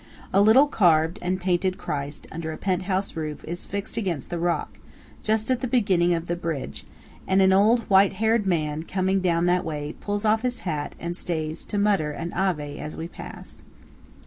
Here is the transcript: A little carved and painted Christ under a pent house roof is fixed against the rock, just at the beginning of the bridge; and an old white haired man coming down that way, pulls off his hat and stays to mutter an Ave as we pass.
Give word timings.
A 0.33 0.41
little 0.41 0.65
carved 0.65 1.19
and 1.21 1.39
painted 1.39 1.77
Christ 1.77 2.25
under 2.31 2.51
a 2.51 2.57
pent 2.57 2.81
house 2.89 3.15
roof 3.15 3.43
is 3.43 3.65
fixed 3.65 3.97
against 3.97 4.31
the 4.31 4.39
rock, 4.39 4.79
just 5.23 5.51
at 5.51 5.61
the 5.61 5.67
beginning 5.67 6.15
of 6.15 6.25
the 6.25 6.35
bridge; 6.35 6.85
and 7.27 7.39
an 7.39 7.53
old 7.53 7.81
white 7.81 8.13
haired 8.13 8.47
man 8.47 8.81
coming 8.81 9.19
down 9.19 9.45
that 9.45 9.63
way, 9.63 9.93
pulls 10.01 10.25
off 10.25 10.41
his 10.41 10.61
hat 10.61 10.95
and 10.99 11.15
stays 11.15 11.63
to 11.65 11.77
mutter 11.77 12.09
an 12.09 12.33
Ave 12.33 12.79
as 12.79 12.97
we 12.97 13.07
pass. 13.07 13.63